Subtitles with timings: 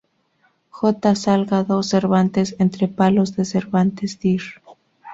[0.71, 1.13] J.
[1.15, 4.41] Salgado; "Cervantes entre palos" de Cervantes, dir.